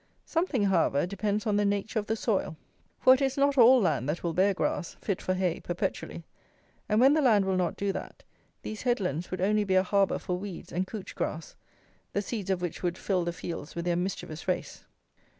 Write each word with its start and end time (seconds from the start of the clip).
Something, 0.25 0.63
however, 0.63 1.05
depends 1.05 1.45
on 1.45 1.57
the 1.57 1.63
nature 1.63 1.99
of 1.99 2.07
the 2.07 2.15
soil: 2.15 2.57
for 2.99 3.13
it 3.13 3.21
is 3.21 3.37
not 3.37 3.55
all 3.55 3.79
land 3.79 4.09
that 4.09 4.23
will 4.23 4.33
bear 4.33 4.51
grass, 4.51 4.95
fit 4.99 5.21
for 5.21 5.35
hay, 5.35 5.59
perpetually; 5.59 6.23
and, 6.89 6.99
when 6.99 7.13
the 7.13 7.21
land 7.21 7.45
will 7.45 7.55
not 7.55 7.77
do 7.77 7.91
that, 7.93 8.23
these 8.63 8.81
headlands 8.81 9.29
would 9.29 9.41
only 9.41 9.63
be 9.63 9.75
a 9.75 9.83
harbour 9.83 10.17
for 10.17 10.39
weeds 10.39 10.71
and 10.71 10.87
couch 10.87 11.13
grass, 11.13 11.55
the 12.13 12.21
seeds 12.23 12.49
of 12.49 12.63
which 12.63 12.81
would 12.81 12.97
fill 12.97 13.23
the 13.23 13.31
fields 13.31 13.75
with 13.75 13.85
their 13.85 13.95
mischievous 13.95 14.47
race. 14.47 14.85